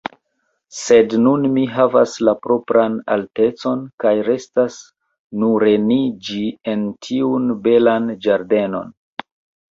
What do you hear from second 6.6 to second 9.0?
en tiun belan ĝardenon.